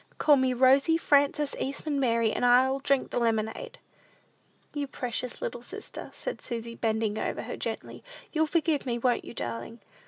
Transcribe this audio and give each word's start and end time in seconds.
Call 0.17 0.35
me 0.35 0.51
Rosy 0.55 0.97
Frances 0.97 1.55
Eastman 1.59 1.99
Mary, 1.99 2.31
and 2.33 2.43
I'll 2.43 2.79
drink 2.79 3.11
the 3.11 3.19
lemonade." 3.19 3.77
"You 4.73 4.87
precious 4.87 5.43
little 5.43 5.61
sister," 5.61 6.09
said 6.11 6.41
Susy, 6.41 6.73
bending 6.73 7.19
over 7.19 7.43
her 7.43 7.55
gently, 7.55 8.03
"you'll 8.31 8.47
forgive 8.47 8.87
me; 8.87 8.97
won't 8.97 9.25
you, 9.25 9.35
darling?" 9.35 9.79